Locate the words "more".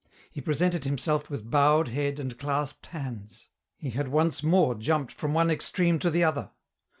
4.41-4.73